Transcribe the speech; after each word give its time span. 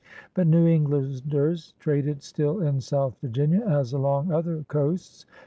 But 0.33 0.47
New 0.47 0.65
Englanders 0.65 1.75
traded 1.77 2.23
still 2.23 2.59
in 2.59 2.81
South 2.81 3.17
Virginia 3.21 3.59
as 3.61 3.93
along 3.93 4.31
other 4.31 4.65
coasts. 4.67 5.27